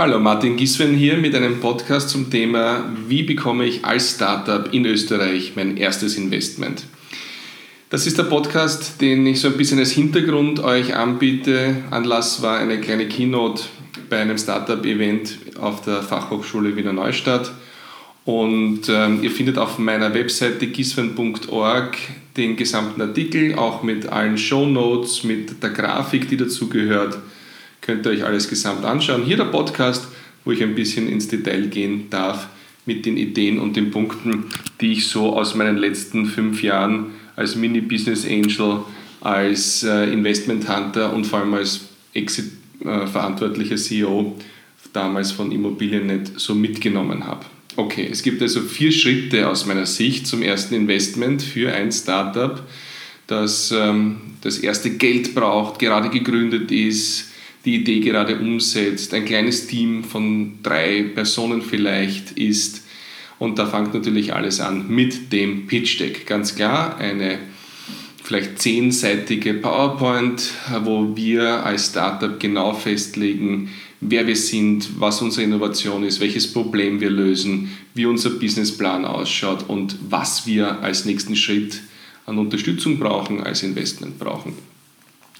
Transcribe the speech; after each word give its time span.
Hallo, 0.00 0.18
Martin 0.18 0.56
Giswen 0.56 0.94
hier 0.94 1.18
mit 1.18 1.34
einem 1.34 1.60
Podcast 1.60 2.08
zum 2.08 2.30
Thema, 2.30 2.90
wie 3.06 3.22
bekomme 3.22 3.66
ich 3.66 3.84
als 3.84 4.14
Startup 4.14 4.72
in 4.72 4.86
Österreich 4.86 5.52
mein 5.56 5.76
erstes 5.76 6.16
Investment. 6.16 6.84
Das 7.90 8.06
ist 8.06 8.16
der 8.16 8.22
Podcast, 8.22 9.02
den 9.02 9.26
ich 9.26 9.42
so 9.42 9.48
ein 9.48 9.58
bisschen 9.58 9.78
als 9.78 9.90
Hintergrund 9.90 10.60
euch 10.60 10.96
anbiete. 10.96 11.84
Anlass 11.90 12.40
war 12.40 12.56
eine 12.56 12.80
kleine 12.80 13.08
Keynote 13.08 13.64
bei 14.08 14.20
einem 14.20 14.38
Startup-Event 14.38 15.36
auf 15.60 15.82
der 15.82 16.02
Fachhochschule 16.02 16.74
Wiener 16.76 16.94
Neustadt. 16.94 17.52
Und 18.24 18.88
ähm, 18.88 19.22
ihr 19.22 19.30
findet 19.30 19.58
auf 19.58 19.78
meiner 19.78 20.14
Webseite 20.14 20.68
giswen.org 20.68 21.98
den 22.38 22.56
gesamten 22.56 23.02
Artikel, 23.02 23.54
auch 23.54 23.82
mit 23.82 24.06
allen 24.06 24.38
Show 24.38 24.64
Notes, 24.64 25.24
mit 25.24 25.62
der 25.62 25.68
Grafik, 25.68 26.26
die 26.26 26.38
dazugehört. 26.38 27.18
Könnt 27.90 28.06
ihr 28.06 28.12
euch 28.12 28.24
alles 28.24 28.48
gesamt 28.48 28.84
anschauen. 28.84 29.24
Hier 29.24 29.36
der 29.36 29.46
Podcast, 29.46 30.06
wo 30.44 30.52
ich 30.52 30.62
ein 30.62 30.76
bisschen 30.76 31.08
ins 31.08 31.26
Detail 31.26 31.62
gehen 31.62 32.08
darf 32.08 32.46
mit 32.86 33.04
den 33.04 33.16
Ideen 33.16 33.58
und 33.58 33.74
den 33.74 33.90
Punkten, 33.90 34.44
die 34.80 34.92
ich 34.92 35.08
so 35.08 35.36
aus 35.36 35.56
meinen 35.56 35.76
letzten 35.76 36.26
fünf 36.26 36.62
Jahren 36.62 37.06
als 37.34 37.56
Mini-Business 37.56 38.24
Angel, 38.24 38.82
als 39.20 39.82
äh, 39.82 40.04
Investment 40.12 40.68
Hunter 40.68 41.12
und 41.12 41.26
vor 41.26 41.40
allem 41.40 41.52
als 41.54 41.80
Exit-verantwortlicher 42.14 43.74
äh, 43.74 43.78
CEO 43.78 44.36
damals 44.92 45.32
von 45.32 45.50
Immobiliennet 45.50 46.38
so 46.38 46.54
mitgenommen 46.54 47.26
habe. 47.26 47.44
Okay, 47.74 48.08
es 48.08 48.22
gibt 48.22 48.40
also 48.40 48.60
vier 48.60 48.92
Schritte 48.92 49.48
aus 49.48 49.66
meiner 49.66 49.86
Sicht 49.86 50.28
zum 50.28 50.42
ersten 50.42 50.76
Investment 50.76 51.42
für 51.42 51.72
ein 51.72 51.90
Startup, 51.90 52.62
das 53.26 53.74
ähm, 53.76 54.20
das 54.42 54.58
erste 54.58 54.90
Geld 54.90 55.34
braucht, 55.34 55.80
gerade 55.80 56.08
gegründet 56.08 56.70
ist, 56.70 57.29
die 57.64 57.76
Idee 57.76 58.00
gerade 58.00 58.38
umsetzt, 58.38 59.12
ein 59.14 59.24
kleines 59.24 59.66
Team 59.66 60.04
von 60.04 60.58
drei 60.62 61.02
Personen 61.14 61.62
vielleicht 61.62 62.32
ist. 62.32 62.84
Und 63.38 63.58
da 63.58 63.66
fängt 63.66 63.94
natürlich 63.94 64.34
alles 64.34 64.60
an 64.60 64.88
mit 64.88 65.32
dem 65.32 65.66
Pitch 65.66 65.98
Deck. 66.00 66.26
Ganz 66.26 66.54
klar, 66.54 66.96
eine 66.98 67.38
vielleicht 68.22 68.60
zehnseitige 68.60 69.54
PowerPoint, 69.54 70.52
wo 70.84 71.16
wir 71.16 71.64
als 71.64 71.88
Startup 71.88 72.38
genau 72.38 72.74
festlegen, 72.74 73.70
wer 74.00 74.26
wir 74.26 74.36
sind, 74.36 75.00
was 75.00 75.20
unsere 75.20 75.44
Innovation 75.44 76.04
ist, 76.04 76.20
welches 76.20 76.52
Problem 76.52 77.00
wir 77.00 77.10
lösen, 77.10 77.76
wie 77.94 78.06
unser 78.06 78.30
Businessplan 78.30 79.04
ausschaut 79.04 79.68
und 79.68 79.96
was 80.08 80.46
wir 80.46 80.80
als 80.80 81.04
nächsten 81.04 81.36
Schritt 81.36 81.80
an 82.26 82.38
Unterstützung 82.38 82.98
brauchen, 82.98 83.42
als 83.42 83.62
Investment 83.62 84.18
brauchen. 84.18 84.54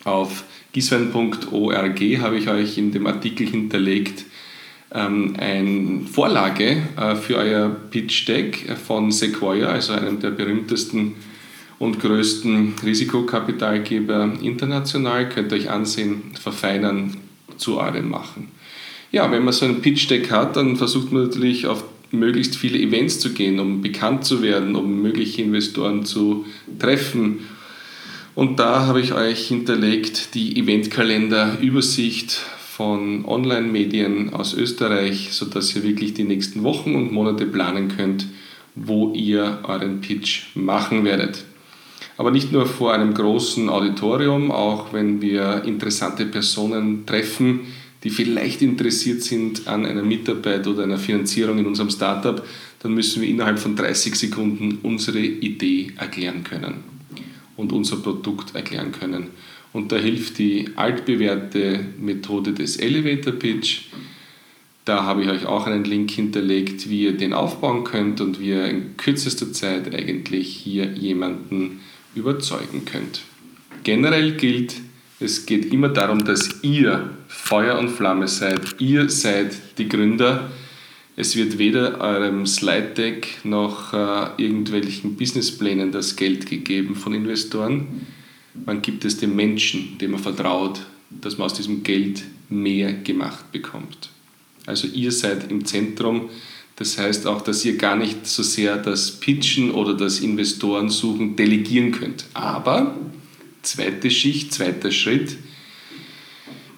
Auf 0.05 0.45
giswein.org 0.73 2.01
habe 2.21 2.39
ich 2.39 2.49
euch 2.49 2.79
in 2.79 2.93
dem 2.93 3.07
Artikel 3.07 3.47
hinterlegt 3.47 4.25
ähm, 4.93 5.35
eine 5.39 6.01
Vorlage 6.07 6.83
äh, 6.97 7.15
für 7.17 7.37
euer 7.37 7.69
Pitch 7.69 8.27
Deck 8.29 8.67
von 8.85 9.11
Sequoia, 9.13 9.69
also 9.69 9.93
einem 9.93 10.21
der 10.21 10.31
berühmtesten 10.31 11.15
und 11.79 12.01
größten 12.01 12.75
Risikokapitalgeber 12.85 14.35
international. 14.43 15.29
Könnt 15.29 15.53
ihr 15.53 15.59
euch 15.59 15.71
ansehen, 15.71 16.23
verfeinern, 16.41 17.17
zu 17.57 17.79
eurem 17.79 18.09
machen. 18.09 18.49
Ja, 19.13 19.31
wenn 19.31 19.45
man 19.45 19.53
so 19.53 19.67
ein 19.67 19.81
Pitch 19.81 20.09
Deck 20.09 20.31
hat, 20.31 20.57
dann 20.57 20.77
versucht 20.77 21.13
man 21.13 21.25
natürlich 21.25 21.67
auf 21.67 21.85
möglichst 22.11 22.57
viele 22.57 22.79
Events 22.79 23.21
zu 23.21 23.33
gehen, 23.33 23.61
um 23.61 23.83
bekannt 23.83 24.25
zu 24.25 24.43
werden, 24.43 24.75
um 24.75 25.03
mögliche 25.03 25.43
Investoren 25.43 26.05
zu 26.05 26.47
treffen 26.79 27.41
und 28.35 28.59
da 28.59 28.87
habe 28.87 29.01
ich 29.01 29.13
euch 29.13 29.49
hinterlegt 29.49 30.35
die 30.35 30.57
Eventkalender-Übersicht 30.59 32.33
von 32.33 33.25
Online-Medien 33.25 34.33
aus 34.33 34.55
Österreich, 34.55 35.33
sodass 35.33 35.75
ihr 35.75 35.83
wirklich 35.83 36.15
die 36.15 36.25
nächsten 36.25 36.63
Wochen 36.63 36.95
und 36.95 37.13
Monate 37.13 37.47
planen 37.47 37.89
könnt, 37.95 38.27
wo 38.75 39.13
ihr 39.13 39.59
euren 39.65 40.01
Pitch 40.01 40.55
machen 40.55 41.05
werdet. 41.05 41.45
Aber 42.17 42.31
nicht 42.31 42.53
nur 42.53 42.67
vor 42.67 42.95
einem 42.95 43.15
großen 43.15 43.69
Auditorium, 43.69 44.51
auch 44.51 44.93
wenn 44.93 45.21
wir 45.21 45.65
interessante 45.65 46.25
Personen 46.25 47.05
treffen, 47.07 47.61
die 48.05 48.11
vielleicht 48.11 48.63
interessiert 48.63 49.23
sind 49.23 49.67
an 49.67 49.85
einer 49.85 50.03
Mitarbeit 50.03 50.67
oder 50.67 50.85
einer 50.85 50.99
Finanzierung 50.99 51.59
in 51.59 51.67
unserem 51.67 51.91
Startup, 51.91 52.47
dann 52.79 52.95
müssen 52.95 53.21
wir 53.21 53.29
innerhalb 53.29 53.59
von 53.59 53.77
30 53.77 54.15
Sekunden 54.15 54.79
unsere 54.83 55.19
Idee 55.19 55.93
erklären 55.99 56.45
können 56.45 57.00
und 57.61 57.73
unser 57.73 57.97
Produkt 57.97 58.55
erklären 58.55 58.93
können. 58.93 59.29
Und 59.73 59.93
da 59.93 59.97
hilft 59.97 60.39
die 60.39 60.71
altbewährte 60.77 61.85
Methode 62.01 62.53
des 62.53 62.77
Elevator 62.77 63.35
Pitch. 63.35 63.83
Da 64.85 65.05
habe 65.05 65.23
ich 65.23 65.29
euch 65.29 65.47
auch 65.47 65.67
einen 65.67 65.85
Link 65.85 66.11
hinterlegt, 66.11 66.89
wie 66.89 67.05
ihr 67.05 67.17
den 67.17 67.33
aufbauen 67.33 67.85
könnt 67.85 68.21
und 68.21 68.41
wie 68.41 68.49
ihr 68.49 68.65
in 68.65 68.97
kürzester 68.97 69.53
Zeit 69.53 69.95
eigentlich 69.95 70.49
hier 70.49 70.91
jemanden 70.93 71.81
überzeugen 72.15 72.85
könnt. 72.85 73.23
Generell 73.85 74.33
gilt, 74.33 74.75
es 75.21 75.47
geht 75.47 75.73
immer 75.73 75.91
darum, 75.91 76.25
dass 76.25 76.63
ihr 76.63 77.11
Feuer 77.29 77.79
und 77.79 77.91
Flamme 77.91 78.27
seid. 78.27 78.81
Ihr 78.81 79.09
seid 79.11 79.55
die 79.79 79.89
Gründer 79.89 80.51
es 81.21 81.37
wird 81.37 81.59
weder 81.59 82.01
eurem 82.01 82.47
Slide 82.47 82.95
Deck 82.97 83.45
noch 83.45 83.93
äh, 83.93 84.43
irgendwelchen 84.43 85.17
Businessplänen 85.17 85.93
das 85.93 86.17
Geld 86.17 86.47
gegeben 86.47 86.97
von 86.97 87.13
Investoren. 87.13 88.07
Man 88.65 88.81
gibt 88.81 89.05
es 89.05 89.19
dem 89.19 89.37
Menschen, 89.37 89.99
dem 89.99 90.13
man 90.13 90.21
vertraut, 90.21 90.81
dass 91.11 91.37
man 91.37 91.45
aus 91.45 91.53
diesem 91.53 91.83
Geld 91.83 92.23
mehr 92.49 92.95
gemacht 92.95 93.53
bekommt. 93.53 94.09
Also 94.65 94.89
ihr 94.89 95.13
seid 95.13 95.51
im 95.51 95.67
Zentrum. 95.67 96.31
Das 96.77 96.97
heißt 96.97 97.27
auch, 97.27 97.43
dass 97.43 97.67
ihr 97.67 97.77
gar 97.77 97.97
nicht 97.97 98.27
so 98.27 98.43
sehr 98.43 98.79
das 98.79 99.11
Pitchen 99.21 99.73
oder 99.73 99.93
das 99.93 100.21
Investoren 100.21 100.89
suchen 100.89 101.37
delegieren 101.37 101.93
könnt. 101.93 102.25
Aber, 102.33 102.97
zweite 103.61 104.11
Schicht, 104.11 104.55
zweiter 104.55 104.91
Schritt, 104.91 105.37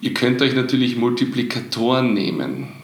ihr 0.01 0.13
könnt 0.13 0.43
euch 0.43 0.57
natürlich 0.57 0.97
Multiplikatoren 0.97 2.13
nehmen 2.13 2.82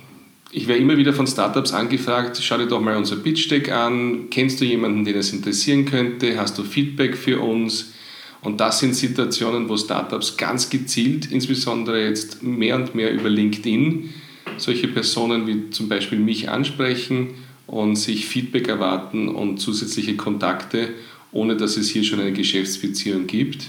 ich 0.50 0.66
werde 0.66 0.80
immer 0.80 0.96
wieder 0.96 1.12
von 1.12 1.26
Startups 1.26 1.72
angefragt, 1.72 2.38
schau 2.42 2.56
dir 2.56 2.66
doch 2.66 2.80
mal 2.80 2.96
unser 2.96 3.16
Pitch 3.16 3.50
Deck 3.50 3.70
an, 3.70 4.30
kennst 4.30 4.60
du 4.60 4.64
jemanden, 4.64 5.04
den 5.04 5.16
es 5.16 5.32
interessieren 5.32 5.84
könnte, 5.84 6.38
hast 6.38 6.56
du 6.58 6.64
Feedback 6.64 7.16
für 7.16 7.40
uns? 7.40 7.92
Und 8.40 8.60
das 8.60 8.78
sind 8.78 8.94
Situationen, 8.94 9.68
wo 9.68 9.76
Startups 9.76 10.36
ganz 10.36 10.70
gezielt, 10.70 11.30
insbesondere 11.30 12.04
jetzt 12.04 12.42
mehr 12.42 12.76
und 12.76 12.94
mehr 12.94 13.12
über 13.12 13.28
LinkedIn, 13.28 14.10
solche 14.56 14.88
Personen 14.88 15.46
wie 15.46 15.70
zum 15.70 15.88
Beispiel 15.88 16.18
mich 16.18 16.48
ansprechen 16.48 17.30
und 17.66 17.96
sich 17.96 18.26
Feedback 18.26 18.68
erwarten 18.68 19.28
und 19.28 19.58
zusätzliche 19.58 20.16
Kontakte, 20.16 20.90
ohne 21.32 21.56
dass 21.56 21.76
es 21.76 21.90
hier 21.90 22.04
schon 22.04 22.20
eine 22.20 22.32
Geschäftsbeziehung 22.32 23.26
gibt. 23.26 23.68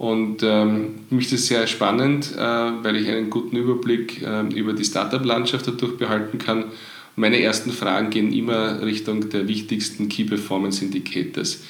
Und 0.00 0.42
ähm, 0.42 0.94
für 1.10 1.14
mich 1.14 1.26
ist 1.26 1.34
das 1.34 1.46
sehr 1.48 1.66
spannend, 1.66 2.32
äh, 2.34 2.40
weil 2.40 2.96
ich 2.96 3.06
einen 3.06 3.28
guten 3.28 3.54
Überblick 3.54 4.22
äh, 4.22 4.48
über 4.58 4.72
die 4.72 4.86
Startup-Landschaft 4.86 5.68
dadurch 5.68 5.98
behalten 5.98 6.38
kann. 6.38 6.64
Meine 7.16 7.38
ersten 7.38 7.70
Fragen 7.70 8.08
gehen 8.08 8.32
immer 8.32 8.80
Richtung 8.80 9.28
der 9.28 9.46
wichtigsten 9.46 10.08
Key 10.08 10.24
Performance 10.24 10.82
Indicators. 10.82 11.64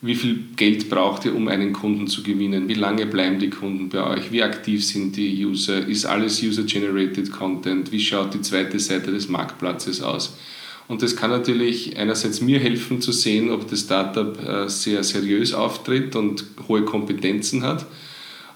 Wie 0.00 0.14
viel 0.14 0.44
Geld 0.56 0.88
braucht 0.88 1.26
ihr, 1.26 1.34
um 1.34 1.46
einen 1.46 1.74
Kunden 1.74 2.06
zu 2.06 2.22
gewinnen? 2.22 2.68
Wie 2.68 2.74
lange 2.74 3.04
bleiben 3.04 3.38
die 3.38 3.50
Kunden 3.50 3.90
bei 3.90 4.02
euch? 4.02 4.32
Wie 4.32 4.42
aktiv 4.42 4.82
sind 4.82 5.16
die 5.18 5.44
User? 5.44 5.86
Ist 5.86 6.06
alles 6.06 6.42
User-Generated 6.42 7.30
Content? 7.32 7.92
Wie 7.92 8.00
schaut 8.00 8.32
die 8.32 8.40
zweite 8.40 8.78
Seite 8.78 9.12
des 9.12 9.28
Marktplatzes 9.28 10.00
aus? 10.00 10.38
Und 10.86 11.02
das 11.02 11.16
kann 11.16 11.30
natürlich 11.30 11.96
einerseits 11.96 12.40
mir 12.40 12.58
helfen 12.58 13.00
zu 13.00 13.12
sehen, 13.12 13.50
ob 13.50 13.68
das 13.68 13.80
Startup 13.80 14.38
äh, 14.46 14.68
sehr 14.68 15.02
seriös 15.02 15.54
auftritt 15.54 16.14
und 16.14 16.44
hohe 16.68 16.84
Kompetenzen 16.84 17.62
hat 17.62 17.86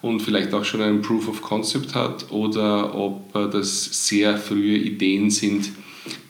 und 0.03 0.21
vielleicht 0.21 0.53
auch 0.53 0.65
schon 0.65 0.83
einen 0.83 1.03
Proof 1.03 1.29
of 1.29 1.43
Concept 1.43 1.95
hat 1.95 2.31
oder 2.31 2.95
ob 2.95 3.35
äh, 3.35 3.49
das 3.49 4.07
sehr 4.07 4.37
frühe 4.37 4.77
Ideen 4.77 5.31
sind, 5.31 5.71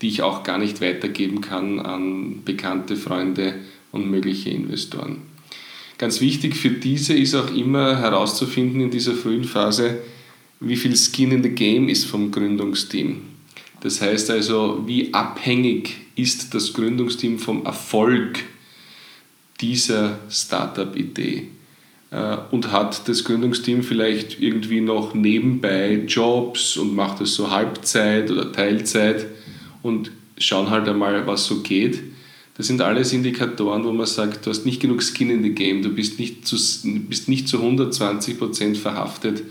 die 0.01 0.09
ich 0.09 0.23
auch 0.23 0.45
gar 0.45 0.59
nicht 0.59 0.81
weitergeben 0.81 1.41
kann 1.41 1.81
an 1.81 2.43
bekannte 2.45 2.97
Freunde 2.97 3.55
und 3.91 4.09
mögliche 4.09 4.51
Investoren. 4.51 5.23
Ganz 5.99 6.21
wichtig 6.21 6.55
für 6.55 6.71
diese 6.71 7.15
ist 7.15 7.35
auch 7.35 7.53
immer 7.53 7.99
herauszufinden 7.99 8.81
in 8.81 8.91
dieser 8.91 9.15
frühen 9.15 9.45
Phase, 9.45 9.99
wie 10.61 10.77
viel 10.77 10.97
Skin 10.97 11.33
in 11.33 11.43
the 11.43 11.51
Game 11.51 11.89
ist 11.89 12.05
vom 12.05 12.31
Gründungsteam. 12.31 13.21
Das 13.81 14.01
heißt 14.01 14.31
also, 14.31 14.83
wie 14.87 15.15
abhängig 15.15 15.97
ist 16.17 16.55
das 16.55 16.73
Gründungsteam 16.73 17.39
vom 17.39 17.65
Erfolg 17.65 18.41
dieser 19.61 20.19
Startup-Idee? 20.29 21.49
Äh, 22.11 22.37
und 22.51 22.73
hat 22.73 23.09
das 23.09 23.25
Gründungsteam 23.25 23.83
vielleicht 23.83 24.41
irgendwie 24.41 24.81
noch 24.81 25.15
nebenbei 25.15 26.03
Jobs 26.07 26.77
und 26.77 26.95
macht 26.95 27.21
das 27.21 27.35
so 27.35 27.51
Halbzeit 27.51 28.31
oder 28.31 28.51
Teilzeit 28.51 29.27
und 29.83 30.11
schauen 30.39 30.71
halt 30.71 30.89
einmal, 30.89 31.27
was 31.27 31.47
so 31.47 31.61
geht. 31.61 32.01
Das 32.57 32.67
sind 32.67 32.81
alles 32.81 33.13
Indikatoren, 33.13 33.85
wo 33.85 33.93
man 33.93 34.07
sagt, 34.07 34.45
du 34.45 34.51
hast 34.51 34.67
nicht 34.67 34.81
genug 34.81 35.03
Skin 35.03 35.31
in 35.31 35.43
the 35.43 35.51
Game, 35.51 35.83
du 35.83 35.91
bist 35.91 36.19
nicht 36.19 36.47
zu, 36.47 36.57
bist 37.09 37.29
nicht 37.29 37.47
zu 37.47 37.59
120% 37.59 38.75
verhaftet 38.75 39.43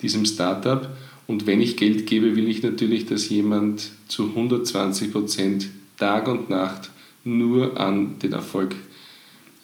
diesem 0.00 0.24
Startup 0.24 0.88
Und 1.26 1.46
wenn 1.46 1.60
ich 1.60 1.76
Geld 1.76 2.06
gebe, 2.06 2.36
will 2.36 2.48
ich 2.48 2.62
natürlich, 2.62 3.06
dass 3.06 3.28
jemand 3.28 3.90
zu 4.08 4.28
120 4.28 5.12
Prozent 5.12 5.68
Tag 5.98 6.28
und 6.28 6.50
Nacht 6.50 6.90
nur 7.24 7.78
an 7.78 8.18
den 8.18 8.32
Erfolg 8.32 8.74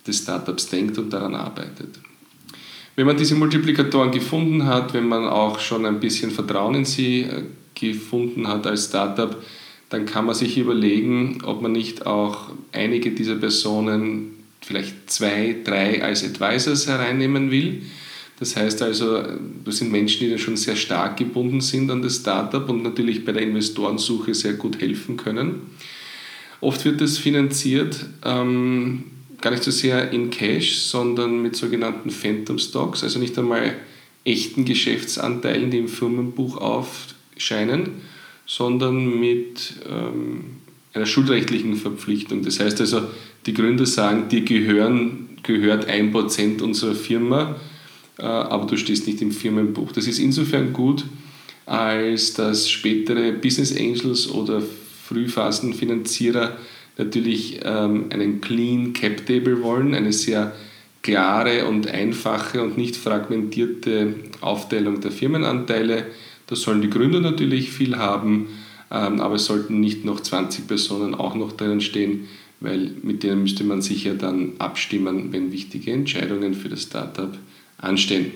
des 0.07 0.19
Startups 0.19 0.69
denkt 0.69 0.99
und 0.99 1.13
daran 1.13 1.35
arbeitet. 1.35 1.99
Wenn 2.97 3.07
man 3.07 3.17
diese 3.17 3.35
Multiplikatoren 3.35 4.11
gefunden 4.11 4.67
hat, 4.67 4.93
wenn 4.95 5.07
man 5.07 5.27
auch 5.27 5.61
schon 5.61 5.87
ein 5.87 6.01
bisschen 6.01 6.31
Vertrauen 6.31 6.75
in 6.75 6.85
sie 6.85 7.23
äh, 7.23 7.45
gefunden 7.75 8.49
hat 8.49 8.67
als 8.67 8.87
Startup, 8.87 9.41
dann 9.89 10.05
kann 10.05 10.27
man 10.27 10.35
sich 10.35 10.59
überlegen, 10.59 11.43
ob 11.45 11.63
man 11.63 11.73
nicht 11.73 12.07
auch 12.07 12.51
einige 12.73 13.13
dieser 13.13 13.37
Personen, 13.37 14.45
vielleicht 14.61 15.11
zwei, 15.11 15.57
drei 15.65 16.03
als 16.03 16.25
Advisors 16.25 16.89
hereinnehmen 16.89 17.51
will. 17.51 17.83
Das 18.39 18.57
heißt 18.57 18.83
also, 18.83 19.23
das 19.65 19.79
sind 19.79 19.91
Menschen, 19.91 20.29
die 20.29 20.39
schon 20.39 20.57
sehr 20.57 20.77
stark 20.77 21.17
gebunden 21.17 21.61
sind 21.61 21.91
an 21.91 22.03
das 22.03 22.17
Startup 22.17 22.69
und 22.69 22.83
natürlich 22.83 23.25
bei 23.25 23.33
der 23.33 23.43
Investorensuche 23.43 24.35
sehr 24.35 24.55
gut 24.55 24.81
helfen 24.81 25.17
können. 25.17 25.63
Oft 26.61 26.85
wird 26.85 27.01
das 27.01 27.19
finanziert 27.19 28.07
ähm, 28.25 29.05
gar 29.41 29.51
nicht 29.51 29.63
so 29.63 29.71
sehr 29.71 30.13
in 30.13 30.31
Cash, 30.31 30.77
sondern 30.77 31.43
mit 31.43 31.57
sogenannten 31.57 32.11
Phantom 32.11 32.59
Stocks, 32.59 33.05
also 33.05 33.19
nicht 33.19 33.39
einmal 33.39 33.77
echten 34.25 34.65
Geschäftsanteilen, 34.65 35.71
die 35.71 35.79
im 35.79 35.89
Firmenbuch 35.89 36.57
aufscheinen, 36.57 37.91
sondern 38.47 39.19
mit 39.19 39.75
ähm, 39.89 40.45
einer 40.93 41.07
schuldrechtlichen 41.07 41.77
Verpflichtung. 41.77 42.43
Das 42.43 42.61
heißt 42.61 42.81
also, 42.81 43.03
die 43.47 43.55
Gründer 43.55 43.87
sagen, 43.87 44.29
dir 44.29 44.43
gehören, 44.43 45.29
gehört 45.43 45.87
ein 45.87 46.11
Prozent 46.11 46.61
unserer 46.61 46.95
Firma, 46.95 47.57
aber 48.23 48.67
du 48.67 48.77
stehst 48.77 49.07
nicht 49.07 49.23
im 49.23 49.33
Firmenbuch. 49.33 49.93
Das 49.93 50.07
ist 50.07 50.19
insofern 50.19 50.73
gut, 50.73 51.05
als 51.67 52.35
dass 52.35 52.69
spätere 52.71 53.33
Business 53.33 53.77
Angels 53.77 54.31
oder 54.31 54.63
Frühphasenfinanzierer 55.07 56.57
natürlich 56.97 57.61
ähm, 57.63 58.07
einen 58.11 58.41
Clean 58.41 58.93
Cap 58.93 59.25
Table 59.27 59.63
wollen, 59.63 59.95
eine 59.95 60.13
sehr 60.13 60.55
klare 61.03 61.67
und 61.67 61.87
einfache 61.87 62.63
und 62.63 62.77
nicht 62.77 62.97
fragmentierte 62.97 64.15
Aufteilung 64.41 65.01
der 65.01 65.13
Firmenanteile 65.13 66.07
da 66.49 66.57
sollen 66.57 66.81
die 66.81 66.91
Gründer 66.91 67.21
natürlich 67.21 67.71
viel 67.71 67.97
haben, 67.97 68.49
ähm, 68.91 69.21
aber 69.21 69.37
es 69.37 69.45
sollten 69.45 69.81
nicht 69.81 70.05
noch 70.05 70.21
20 70.21 70.67
Personen 70.67 71.15
auch 71.15 71.35
noch 71.35 71.53
drinnen 71.53 71.83
stehen, 71.83 72.27
weil 72.61 72.91
mit 73.03 73.23
denen 73.23 73.43
müsste 73.43 73.65
man 73.65 73.83
sich 73.83 74.05
ja 74.05 74.15
dann 74.15 74.55
abstimmen, 74.59 75.31
wenn 75.31 75.53
wichtige 75.53 75.93
Entscheidungen 75.93 76.55
für 76.55 76.71
das 76.71 76.83
Startup 76.83 77.33
anstehen. 77.79 78.33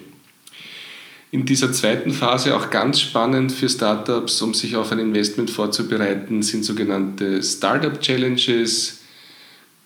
In 1.31 1.47
dieser 1.47 1.73
zweiten 1.73 2.11
Phase 2.11 2.55
auch 2.55 2.69
ganz 2.71 3.01
spannend 3.01 3.53
für 3.53 3.69
Startups, 3.69 4.43
um 4.43 4.53
sich 4.53 4.77
auf 4.77 4.93
ein 4.93 4.99
Investment 4.99 5.51
vorzubereiten, 5.51 6.43
sind 6.43 6.65
sogenannte 6.65 7.43
Startup 7.43 7.99
Challenges, 8.01 9.01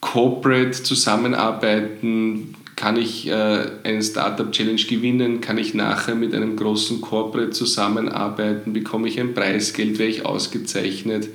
Corporate 0.00 0.72
Zusammenarbeiten, 0.72 2.56
kann 2.76 2.98
ich 2.98 3.26
äh, 3.26 3.70
einen 3.84 4.02
Startup 4.02 4.52
Challenge 4.52 4.82
gewinnen? 4.82 5.40
Kann 5.40 5.56
ich 5.56 5.72
nachher 5.72 6.14
mit 6.14 6.34
einem 6.34 6.56
großen 6.56 7.00
Corporate 7.00 7.50
zusammenarbeiten? 7.50 8.74
Bekomme 8.74 9.08
ich 9.08 9.18
ein 9.18 9.32
Preisgeld? 9.32 9.98
Werde 9.98 10.12
ich 10.12 10.26
ausgezeichnet? 10.26 11.30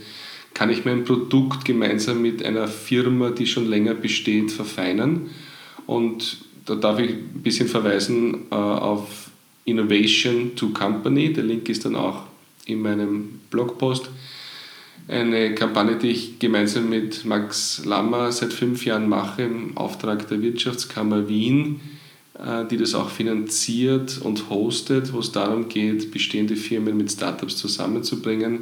Kann 0.54 0.70
ich 0.70 0.86
mein 0.86 1.04
Produkt 1.04 1.66
gemeinsam 1.66 2.22
mit 2.22 2.46
einer 2.46 2.68
Firma, 2.68 3.32
die 3.32 3.48
schon 3.48 3.68
länger 3.68 3.96
besteht, 3.96 4.52
verfeinern? 4.52 5.32
Und 5.88 6.38
da 6.76 6.76
darf 6.76 7.00
ich 7.00 7.12
ein 7.12 7.42
bisschen 7.44 7.68
verweisen 7.68 8.46
äh, 8.52 8.56
auf 8.56 9.30
Innovation 9.66 10.56
to 10.56 10.70
Company. 10.70 11.34
Der 11.34 11.44
Link 11.44 11.70
ist 11.70 11.86
dann 11.86 11.96
auch 11.96 12.24
in 12.66 12.82
meinem 12.82 13.40
Blogpost 13.50 14.10
eine 15.08 15.54
Kampagne, 15.56 15.98
die 15.98 16.10
ich 16.10 16.40
gemeinsam 16.40 16.90
mit 16.90 17.26
Max 17.26 17.84
Lammer 17.86 18.32
seit 18.32 18.54
fünf 18.54 18.86
Jahren 18.86 19.10
mache 19.10 19.44
im 19.44 19.76
Auftrag 19.76 20.28
der 20.30 20.42
Wirtschaftskammer 20.42 21.28
Wien, 21.28 21.82
äh, 22.40 22.66
die 22.66 22.78
das 22.78 22.96
auch 22.96 23.10
finanziert 23.10 24.20
und 24.22 24.50
hostet, 24.50 25.12
wo 25.14 25.20
es 25.20 25.32
darum 25.32 25.68
geht, 25.68 26.12
bestehende 26.12 26.56
Firmen 26.56 26.98
mit 26.98 27.12
Startups 27.12 27.58
zusammenzubringen. 27.58 28.60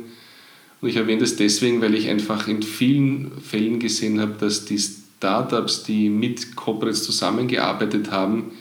Und 0.81 0.89
ich 0.89 0.95
erwähne 0.95 1.21
das 1.21 1.35
deswegen, 1.35 1.81
weil 1.81 1.94
ich 1.94 2.09
einfach 2.09 2.47
in 2.47 2.63
vielen 2.63 3.31
Fällen 3.41 3.79
gesehen 3.79 4.19
habe, 4.19 4.35
dass 4.39 4.65
die 4.65 4.79
Startups, 5.19 5.83
die 5.83 6.10
mit 6.10 6.56
Corporates 6.56 7.04
zusammengearbeitet 7.04 8.10
haben, 8.10 8.54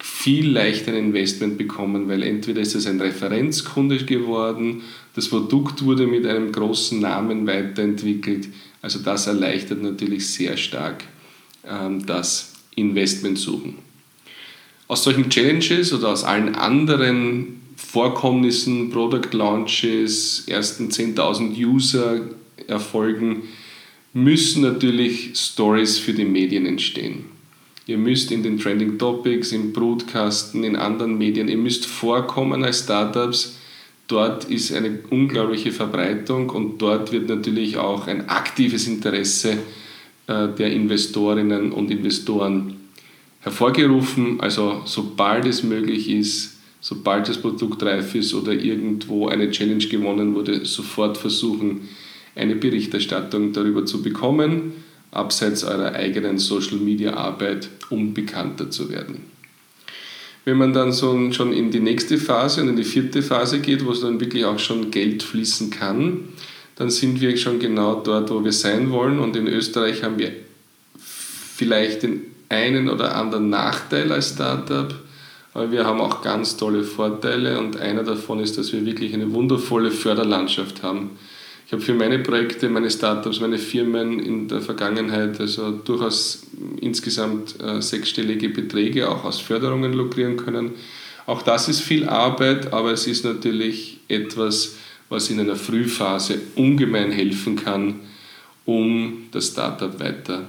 viel 0.00 0.50
leichter 0.50 0.90
ein 0.90 0.98
Investment 0.98 1.58
bekommen, 1.58 2.08
weil 2.08 2.24
entweder 2.24 2.60
ist 2.60 2.74
es 2.74 2.86
ein 2.86 3.00
Referenzkunde 3.00 3.98
geworden, 4.04 4.82
das 5.14 5.28
Produkt 5.28 5.84
wurde 5.84 6.08
mit 6.08 6.26
einem 6.26 6.50
großen 6.50 6.98
Namen 6.98 7.46
weiterentwickelt. 7.46 8.48
Also 8.82 8.98
das 8.98 9.28
erleichtert 9.28 9.82
natürlich 9.82 10.26
sehr 10.28 10.56
stark 10.56 11.04
ähm, 11.64 12.04
das 12.04 12.54
Investmentsuchen. 12.74 13.76
Aus 14.88 15.04
solchen 15.04 15.30
Challenges 15.30 15.92
oder 15.92 16.08
aus 16.08 16.24
allen 16.24 16.56
anderen 16.56 17.60
Vorkommnissen, 17.76 18.90
Product 18.90 19.32
Launches, 19.32 20.44
ersten 20.48 20.88
10.000 20.88 21.56
User 21.64 22.22
Erfolgen, 22.66 23.42
müssen 24.12 24.62
natürlich 24.62 25.32
Stories 25.36 25.98
für 25.98 26.12
die 26.12 26.24
Medien 26.24 26.66
entstehen. 26.66 27.26
Ihr 27.86 27.98
müsst 27.98 28.30
in 28.30 28.42
den 28.42 28.58
Trending 28.58 28.98
Topics, 28.98 29.52
im 29.52 29.72
Broadcasten, 29.72 30.64
in 30.64 30.76
anderen 30.76 31.18
Medien, 31.18 31.48
ihr 31.48 31.58
müsst 31.58 31.86
vorkommen 31.86 32.62
als 32.64 32.80
Startups. 32.80 33.56
Dort 34.06 34.44
ist 34.44 34.72
eine 34.72 34.98
unglaubliche 35.10 35.72
Verbreitung 35.72 36.50
und 36.50 36.78
dort 36.82 37.12
wird 37.12 37.28
natürlich 37.28 37.76
auch 37.76 38.06
ein 38.06 38.28
aktives 38.28 38.88
Interesse 38.88 39.58
äh, 40.26 40.48
der 40.48 40.72
Investorinnen 40.72 41.72
und 41.72 41.90
Investoren 41.90 42.76
hervorgerufen. 43.40 44.40
Also 44.40 44.82
sobald 44.84 45.46
es 45.46 45.62
möglich 45.62 46.10
ist, 46.10 46.58
sobald 46.80 47.28
das 47.28 47.38
Produkt 47.38 47.82
reif 47.82 48.14
ist 48.14 48.34
oder 48.34 48.52
irgendwo 48.52 49.28
eine 49.28 49.50
Challenge 49.50 49.86
gewonnen 49.86 50.34
wurde, 50.34 50.64
sofort 50.64 51.16
versuchen, 51.16 51.88
eine 52.34 52.56
Berichterstattung 52.56 53.52
darüber 53.52 53.84
zu 53.84 54.02
bekommen 54.02 54.72
abseits 55.12 55.64
eurer 55.64 55.92
eigenen 55.92 56.38
Social-Media-Arbeit, 56.38 57.68
um 57.90 58.14
bekannter 58.14 58.70
zu 58.70 58.90
werden. 58.90 59.24
Wenn 60.44 60.56
man 60.56 60.72
dann 60.72 60.92
so 60.92 61.32
schon 61.32 61.52
in 61.52 61.70
die 61.70 61.80
nächste 61.80 62.16
Phase 62.16 62.62
und 62.62 62.68
in 62.68 62.76
die 62.76 62.84
vierte 62.84 63.22
Phase 63.22 63.60
geht, 63.60 63.84
wo 63.84 63.90
es 63.90 64.00
dann 64.00 64.20
wirklich 64.20 64.44
auch 64.44 64.58
schon 64.58 64.90
Geld 64.90 65.22
fließen 65.22 65.70
kann, 65.70 66.28
dann 66.76 66.90
sind 66.90 67.20
wir 67.20 67.36
schon 67.36 67.58
genau 67.58 68.00
dort, 68.00 68.30
wo 68.30 68.42
wir 68.42 68.52
sein 68.52 68.90
wollen. 68.90 69.18
Und 69.18 69.36
in 69.36 69.46
Österreich 69.48 70.02
haben 70.02 70.18
wir 70.18 70.32
vielleicht 70.96 72.04
den 72.04 72.22
einen 72.48 72.88
oder 72.88 73.16
anderen 73.16 73.50
Nachteil 73.50 74.10
als 74.12 74.30
Startup, 74.30 74.94
aber 75.52 75.72
wir 75.72 75.84
haben 75.84 76.00
auch 76.00 76.22
ganz 76.22 76.56
tolle 76.56 76.84
Vorteile 76.84 77.58
und 77.58 77.76
einer 77.76 78.02
davon 78.02 78.40
ist, 78.40 78.56
dass 78.56 78.72
wir 78.72 78.86
wirklich 78.86 79.12
eine 79.12 79.32
wundervolle 79.32 79.90
Förderlandschaft 79.90 80.82
haben. 80.82 81.18
Ich 81.70 81.72
habe 81.72 81.84
für 81.84 81.94
meine 81.94 82.18
Projekte, 82.18 82.68
meine 82.68 82.90
Startups, 82.90 83.38
meine 83.38 83.56
Firmen 83.56 84.18
in 84.18 84.48
der 84.48 84.60
Vergangenheit 84.60 85.38
also 85.38 85.70
durchaus 85.70 86.42
insgesamt 86.80 87.62
äh, 87.62 87.80
sechsstellige 87.80 88.48
Beträge 88.48 89.08
auch 89.08 89.22
aus 89.22 89.38
Förderungen 89.38 89.92
lukrieren 89.92 90.36
können. 90.36 90.72
Auch 91.26 91.42
das 91.42 91.68
ist 91.68 91.82
viel 91.82 92.08
Arbeit, 92.08 92.72
aber 92.72 92.90
es 92.90 93.06
ist 93.06 93.24
natürlich 93.24 94.00
etwas, 94.08 94.78
was 95.10 95.30
in 95.30 95.38
einer 95.38 95.54
Frühphase 95.54 96.40
ungemein 96.56 97.12
helfen 97.12 97.54
kann, 97.54 98.00
um 98.64 99.28
das 99.30 99.46
Startup 99.46 100.00
weiter 100.00 100.48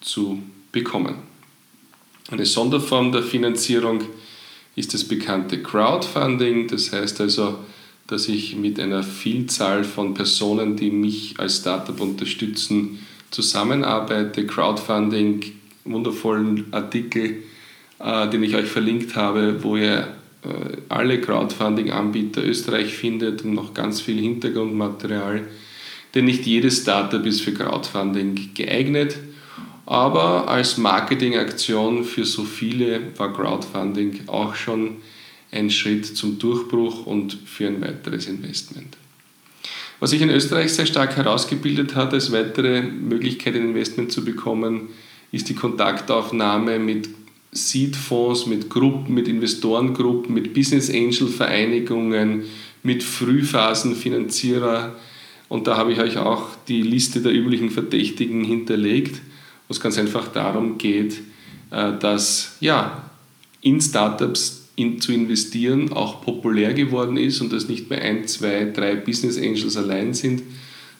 zu 0.00 0.42
bekommen. 0.72 1.16
Eine 2.30 2.46
Sonderform 2.46 3.12
der 3.12 3.22
Finanzierung 3.22 4.04
ist 4.74 4.94
das 4.94 5.04
bekannte 5.04 5.62
Crowdfunding, 5.62 6.66
das 6.68 6.92
heißt 6.92 7.20
also, 7.20 7.58
dass 8.06 8.28
ich 8.28 8.56
mit 8.56 8.78
einer 8.80 9.02
Vielzahl 9.02 9.84
von 9.84 10.14
Personen, 10.14 10.76
die 10.76 10.90
mich 10.90 11.34
als 11.38 11.58
Startup 11.58 11.98
unterstützen, 12.00 12.98
zusammenarbeite. 13.30 14.46
Crowdfunding, 14.46 15.42
wundervollen 15.84 16.66
Artikel, 16.72 17.42
äh, 17.98 18.28
den 18.28 18.42
ich 18.42 18.54
euch 18.54 18.68
verlinkt 18.68 19.16
habe, 19.16 19.62
wo 19.62 19.76
ihr 19.76 20.08
äh, 20.44 20.76
alle 20.88 21.20
Crowdfunding-Anbieter 21.20 22.44
Österreich 22.44 22.94
findet 22.94 23.44
und 23.44 23.54
noch 23.54 23.74
ganz 23.74 24.00
viel 24.00 24.20
Hintergrundmaterial. 24.20 25.42
Denn 26.14 26.26
nicht 26.26 26.44
jedes 26.46 26.82
Startup 26.82 27.24
ist 27.24 27.40
für 27.40 27.54
Crowdfunding 27.54 28.50
geeignet. 28.54 29.16
Aber 29.86 30.48
als 30.48 30.78
Marketingaktion 30.78 32.04
für 32.04 32.24
so 32.24 32.44
viele 32.44 33.00
war 33.16 33.32
Crowdfunding 33.32 34.28
auch 34.28 34.54
schon 34.54 34.96
ein 35.52 35.70
Schritt 35.70 36.06
zum 36.06 36.38
Durchbruch 36.38 37.06
und 37.06 37.38
für 37.44 37.68
ein 37.68 37.80
weiteres 37.80 38.26
Investment. 38.26 38.96
Was 40.00 40.10
sich 40.10 40.22
in 40.22 40.30
Österreich 40.30 40.72
sehr 40.72 40.86
stark 40.86 41.16
herausgebildet 41.16 41.94
hat, 41.94 42.12
als 42.12 42.32
weitere 42.32 42.82
Möglichkeit, 42.82 43.54
ein 43.54 43.68
Investment 43.68 44.10
zu 44.10 44.24
bekommen, 44.24 44.88
ist 45.30 45.48
die 45.48 45.54
Kontaktaufnahme 45.54 46.78
mit 46.78 47.08
Seed-Fonds, 47.52 48.46
mit 48.46 48.70
Gruppen, 48.70 49.14
mit 49.14 49.28
Investorengruppen, 49.28 50.34
mit 50.34 50.54
Business 50.54 50.90
Angel-Vereinigungen, 50.90 52.44
mit 52.82 53.02
Frühphasenfinanzierer. 53.02 54.96
Und 55.48 55.66
da 55.66 55.76
habe 55.76 55.92
ich 55.92 56.00
euch 56.00 56.16
auch 56.16 56.48
die 56.66 56.82
Liste 56.82 57.20
der 57.20 57.32
üblichen 57.32 57.70
Verdächtigen 57.70 58.42
hinterlegt, 58.42 59.20
wo 59.68 59.72
es 59.72 59.80
ganz 59.80 59.98
einfach 59.98 60.28
darum 60.28 60.78
geht, 60.78 61.20
äh, 61.70 61.92
dass 61.98 62.56
ja, 62.60 63.10
in 63.60 63.80
Startups 63.80 64.61
in, 64.76 65.00
zu 65.00 65.12
investieren 65.12 65.92
auch 65.92 66.22
populär 66.22 66.74
geworden 66.74 67.16
ist 67.16 67.40
und 67.40 67.52
dass 67.52 67.68
nicht 67.68 67.90
mehr 67.90 68.02
ein, 68.02 68.26
zwei, 68.26 68.64
drei 68.64 68.94
Business 68.94 69.38
Angels 69.38 69.76
allein 69.76 70.14
sind, 70.14 70.42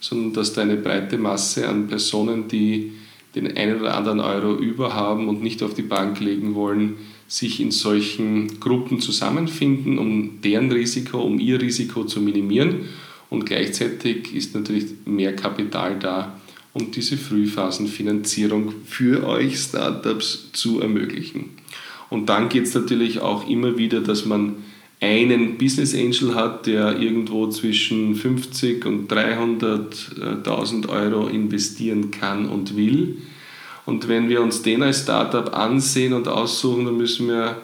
sondern 0.00 0.32
dass 0.34 0.52
da 0.52 0.62
eine 0.62 0.76
breite 0.76 1.16
Masse 1.16 1.68
an 1.68 1.88
Personen, 1.88 2.48
die 2.48 2.92
den 3.34 3.56
einen 3.56 3.80
oder 3.80 3.96
anderen 3.96 4.20
Euro 4.20 4.54
über 4.54 4.94
haben 4.94 5.28
und 5.28 5.42
nicht 5.42 5.62
auf 5.62 5.74
die 5.74 5.82
Bank 5.82 6.20
legen 6.20 6.54
wollen, 6.54 6.96
sich 7.28 7.60
in 7.60 7.70
solchen 7.70 8.60
Gruppen 8.60 9.00
zusammenfinden, 9.00 9.98
um 9.98 10.42
deren 10.42 10.70
Risiko, 10.70 11.22
um 11.22 11.38
ihr 11.38 11.60
Risiko 11.62 12.04
zu 12.04 12.20
minimieren. 12.20 12.88
Und 13.30 13.46
gleichzeitig 13.46 14.34
ist 14.34 14.54
natürlich 14.54 14.84
mehr 15.06 15.34
Kapital 15.34 15.98
da, 15.98 16.38
um 16.74 16.90
diese 16.90 17.16
Frühphasenfinanzierung 17.16 18.74
für 18.84 19.26
euch 19.26 19.56
Startups 19.56 20.50
zu 20.52 20.80
ermöglichen. 20.80 21.61
Und 22.12 22.28
dann 22.28 22.50
geht 22.50 22.64
es 22.64 22.74
natürlich 22.74 23.20
auch 23.20 23.48
immer 23.48 23.78
wieder, 23.78 24.02
dass 24.02 24.26
man 24.26 24.56
einen 25.00 25.56
Business 25.56 25.94
Angel 25.94 26.34
hat, 26.34 26.66
der 26.66 27.00
irgendwo 27.00 27.48
zwischen 27.48 28.14
50 28.14 28.84
und 28.84 29.10
300.000 29.10 30.90
Euro 30.90 31.28
investieren 31.28 32.10
kann 32.10 32.50
und 32.50 32.76
will. 32.76 33.16
Und 33.86 34.08
wenn 34.08 34.28
wir 34.28 34.42
uns 34.42 34.60
den 34.60 34.82
als 34.82 35.04
Startup 35.04 35.56
ansehen 35.56 36.12
und 36.12 36.28
aussuchen, 36.28 36.84
dann 36.84 36.98
müssen 36.98 37.28
wir 37.28 37.56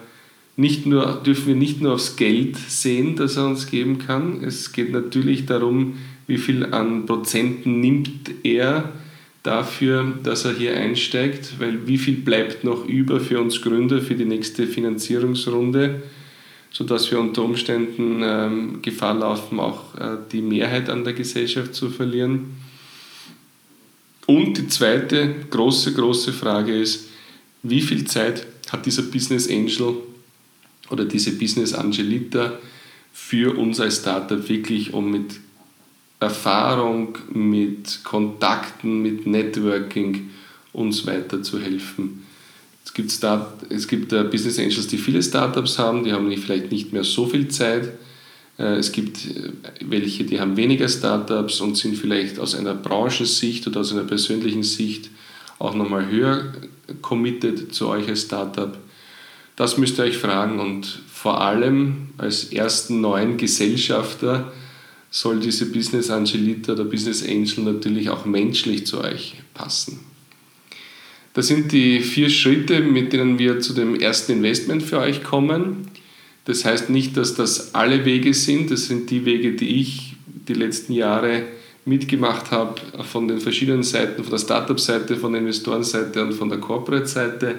nicht 0.56 0.86
nur, 0.86 1.20
dürfen 1.24 1.48
wir 1.48 1.54
nicht 1.54 1.82
nur 1.82 1.92
aufs 1.92 2.16
Geld 2.16 2.56
sehen, 2.56 3.16
das 3.16 3.36
er 3.36 3.44
uns 3.44 3.66
geben 3.70 3.98
kann. 3.98 4.42
Es 4.42 4.72
geht 4.72 4.92
natürlich 4.92 5.44
darum, 5.44 5.98
wie 6.26 6.38
viel 6.38 6.64
an 6.72 7.04
Prozenten 7.04 7.80
nimmt 7.80 8.30
er 8.44 8.94
dafür, 9.42 10.18
dass 10.22 10.44
er 10.44 10.54
hier 10.54 10.76
einsteigt, 10.76 11.58
weil 11.58 11.86
wie 11.86 11.98
viel 11.98 12.16
bleibt 12.16 12.64
noch 12.64 12.86
über 12.86 13.20
für 13.20 13.40
uns 13.40 13.60
Gründer 13.62 14.00
für 14.00 14.14
die 14.14 14.24
nächste 14.24 14.66
Finanzierungsrunde, 14.66 16.02
sodass 16.70 17.10
wir 17.10 17.20
unter 17.20 17.42
Umständen 17.42 18.20
ähm, 18.22 18.82
Gefahr 18.82 19.14
laufen, 19.14 19.60
auch 19.60 19.94
äh, 19.94 20.16
die 20.30 20.42
Mehrheit 20.42 20.90
an 20.90 21.04
der 21.04 21.12
Gesellschaft 21.12 21.74
zu 21.74 21.90
verlieren. 21.90 22.56
Und 24.26 24.58
die 24.58 24.68
zweite 24.68 25.34
große, 25.48 25.94
große 25.94 26.32
Frage 26.32 26.78
ist, 26.78 27.08
wie 27.62 27.80
viel 27.80 28.04
Zeit 28.04 28.46
hat 28.70 28.84
dieser 28.84 29.02
Business 29.02 29.48
Angel 29.48 29.96
oder 30.90 31.04
diese 31.04 31.32
Business 31.32 31.72
Angelita 31.72 32.58
für 33.12 33.56
uns 33.56 33.80
als 33.80 33.98
Startup 33.98 34.48
wirklich, 34.48 34.92
um 34.92 35.10
mit 35.10 35.40
Erfahrung, 36.20 37.18
mit 37.32 38.02
Kontakten, 38.04 39.02
mit 39.02 39.26
Networking 39.26 40.30
uns 40.72 41.06
weiterzuhelfen. 41.06 42.24
Es 42.84 42.92
gibt, 42.94 43.12
Start, 43.12 43.70
es 43.70 43.86
gibt 43.86 44.12
uh, 44.12 44.24
Business 44.24 44.58
Angels, 44.58 44.86
die 44.86 44.98
viele 44.98 45.22
Startups 45.22 45.78
haben, 45.78 46.04
die 46.04 46.12
haben 46.12 46.30
vielleicht 46.36 46.72
nicht 46.72 46.92
mehr 46.92 47.04
so 47.04 47.26
viel 47.26 47.48
Zeit 47.48 47.92
äh, 48.58 48.76
es 48.76 48.92
gibt 48.92 49.24
äh, 49.24 49.52
welche, 49.80 50.24
die 50.24 50.40
haben 50.40 50.56
weniger 50.56 50.88
Startups 50.88 51.60
und 51.60 51.76
sind 51.76 51.96
vielleicht 51.96 52.38
aus 52.38 52.54
einer 52.54 52.74
Branchensicht 52.74 53.66
oder 53.66 53.80
aus 53.80 53.92
einer 53.92 54.04
persönlichen 54.04 54.62
Sicht 54.62 55.10
auch 55.58 55.74
nochmal 55.74 56.08
höher 56.10 56.52
committed 57.00 57.74
zu 57.74 57.88
euch 57.88 58.08
als 58.08 58.22
Startup. 58.22 58.76
Das 59.56 59.76
müsst 59.76 59.98
ihr 59.98 60.04
euch 60.04 60.18
fragen 60.18 60.60
und 60.60 60.86
vor 61.12 61.40
allem 61.40 62.10
als 62.16 62.44
ersten 62.44 63.00
neuen 63.00 63.36
Gesellschafter 63.36 64.52
soll 65.10 65.40
diese 65.40 65.66
Business 65.66 66.10
Angelita 66.10 66.72
oder 66.72 66.84
Business 66.84 67.22
Angel 67.22 67.64
natürlich 67.64 68.10
auch 68.10 68.24
menschlich 68.26 68.86
zu 68.86 69.00
euch 69.00 69.36
passen. 69.54 70.00
Das 71.34 71.46
sind 71.46 71.72
die 71.72 72.00
vier 72.00 72.30
Schritte, 72.30 72.80
mit 72.80 73.12
denen 73.12 73.38
wir 73.38 73.60
zu 73.60 73.72
dem 73.72 73.94
ersten 73.94 74.32
Investment 74.32 74.82
für 74.82 74.98
euch 74.98 75.22
kommen. 75.22 75.88
Das 76.44 76.64
heißt 76.64 76.90
nicht, 76.90 77.16
dass 77.16 77.34
das 77.34 77.74
alle 77.74 78.04
Wege 78.04 78.34
sind. 78.34 78.70
Das 78.70 78.86
sind 78.86 79.10
die 79.10 79.24
Wege, 79.24 79.52
die 79.52 79.80
ich 79.80 80.16
die 80.26 80.54
letzten 80.54 80.94
Jahre 80.94 81.44
mitgemacht 81.84 82.50
habe, 82.50 82.80
von 83.04 83.28
den 83.28 83.40
verschiedenen 83.40 83.82
Seiten, 83.82 84.22
von 84.22 84.30
der 84.30 84.38
Startup-Seite, 84.38 85.16
von 85.16 85.32
der 85.32 85.40
Investorenseite 85.40 86.22
und 86.22 86.32
von 86.32 86.48
der 86.48 86.58
Corporate-Seite. 86.58 87.56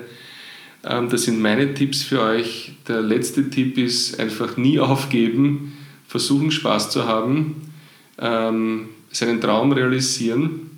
Ähm, 0.83 1.09
das 1.09 1.23
sind 1.23 1.41
meine 1.41 1.73
Tipps 1.73 2.03
für 2.03 2.21
euch. 2.21 2.73
Der 2.87 3.01
letzte 3.01 3.49
Tipp 3.49 3.77
ist 3.77 4.19
einfach 4.19 4.57
nie 4.57 4.79
aufgeben, 4.79 5.73
versuchen 6.09 6.51
Spaß 6.51 6.89
zu 6.89 7.05
haben, 7.05 7.71
ähm, 8.19 8.89
seinen 9.11 9.39
Traum 9.39 9.71
realisieren 9.71 10.71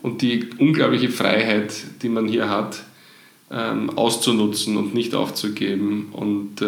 und 0.00 0.22
die 0.22 0.48
unglaubliche 0.56 1.10
Freiheit, 1.10 1.74
die 2.00 2.08
man 2.08 2.26
hier 2.26 2.48
hat, 2.48 2.84
ähm, 3.50 3.90
auszunutzen 3.90 4.76
und 4.76 4.94
nicht 4.94 5.14
aufzugeben. 5.14 6.08
Und 6.12 6.62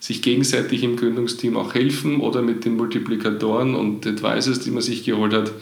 sich 0.00 0.22
gegenseitig 0.22 0.82
im 0.82 0.96
Gründungsteam 0.96 1.56
auch 1.56 1.74
helfen 1.74 2.20
oder 2.20 2.42
mit 2.42 2.64
den 2.64 2.76
Multiplikatoren 2.76 3.74
und 3.74 4.06
Advisors, 4.06 4.60
die 4.60 4.70
man 4.70 4.82
sich 4.82 5.04
geholt 5.04 5.32
hat, 5.32 5.52